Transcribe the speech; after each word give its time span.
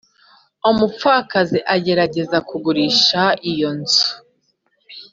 umupfakazi 0.69 1.59
agerageza 1.75 2.37
kugurisha 2.47 3.21
iyo 3.51 3.69
nzu, 3.79 4.07